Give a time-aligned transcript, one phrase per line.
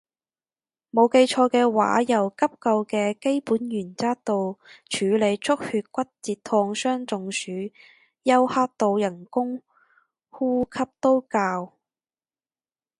[0.89, 4.57] 冇記錯嘅話由急救嘅基本原則到
[4.89, 7.51] 處理出血骨折燙傷中暑
[8.25, 9.61] 休克到人工
[10.31, 11.73] 呼吸都教